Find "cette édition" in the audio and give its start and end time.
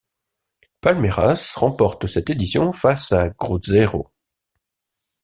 2.07-2.73